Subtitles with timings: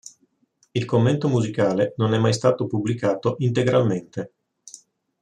[0.71, 4.33] Il commento musicale non è mai stato pubblicato integralmente.